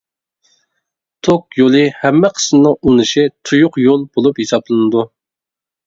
[1.27, 5.11] توك يولى ھەممە قىسمىنىڭ ئۇلىنىشى تۇيۇق يول بولۇپ ھېسابلىنىدۇ.